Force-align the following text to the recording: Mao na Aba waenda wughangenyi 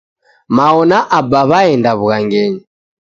Mao 0.55 0.81
na 0.89 0.97
Aba 1.17 1.41
waenda 1.51 1.91
wughangenyi 1.99 2.61